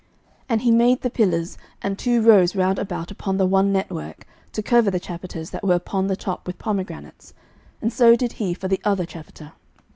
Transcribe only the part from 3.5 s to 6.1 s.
network, to cover the chapiters that were upon